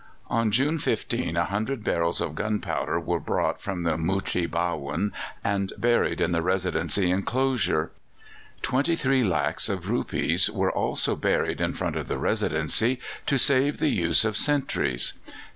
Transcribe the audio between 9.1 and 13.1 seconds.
lacs of rupees were also buried in front of the Residency